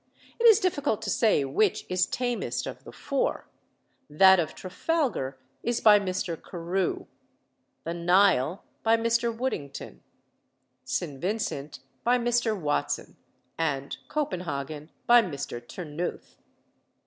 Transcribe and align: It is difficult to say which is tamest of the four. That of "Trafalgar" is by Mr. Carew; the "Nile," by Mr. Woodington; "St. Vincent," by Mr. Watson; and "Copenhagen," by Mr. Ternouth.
It 0.39 0.47
is 0.47 0.59
difficult 0.59 1.03
to 1.03 1.11
say 1.11 1.45
which 1.45 1.85
is 1.87 2.07
tamest 2.07 2.65
of 2.65 2.85
the 2.85 2.91
four. 2.91 3.47
That 4.09 4.39
of 4.39 4.55
"Trafalgar" 4.55 5.37
is 5.61 5.79
by 5.79 5.99
Mr. 5.99 6.35
Carew; 6.43 7.05
the 7.83 7.93
"Nile," 7.93 8.63
by 8.81 8.97
Mr. 8.97 9.31
Woodington; 9.31 9.99
"St. 10.83 11.21
Vincent," 11.21 11.81
by 12.03 12.17
Mr. 12.17 12.59
Watson; 12.59 13.15
and 13.59 13.95
"Copenhagen," 14.09 14.89
by 15.05 15.21
Mr. 15.21 15.61
Ternouth. 15.61 16.35